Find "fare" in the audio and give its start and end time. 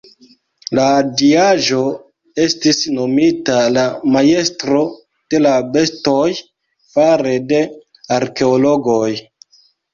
6.97-7.39